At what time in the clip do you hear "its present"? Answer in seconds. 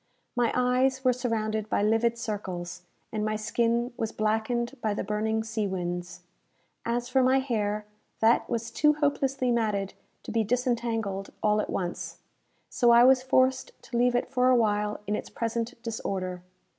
15.15-15.79